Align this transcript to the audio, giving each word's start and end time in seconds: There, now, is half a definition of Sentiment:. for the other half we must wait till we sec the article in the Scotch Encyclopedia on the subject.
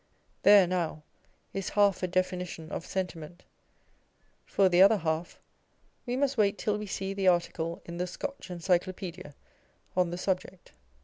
There, 0.41 0.65
now, 0.65 1.03
is 1.53 1.69
half 1.69 2.01
a 2.01 2.07
definition 2.07 2.71
of 2.71 2.87
Sentiment:. 2.87 3.43
for 4.47 4.67
the 4.67 4.81
other 4.81 4.97
half 4.97 5.39
we 6.07 6.15
must 6.17 6.37
wait 6.39 6.57
till 6.57 6.79
we 6.79 6.87
sec 6.87 7.15
the 7.15 7.27
article 7.27 7.83
in 7.85 7.97
the 7.97 8.07
Scotch 8.07 8.49
Encyclopedia 8.49 9.35
on 9.95 10.09
the 10.09 10.17
subject. 10.17 10.71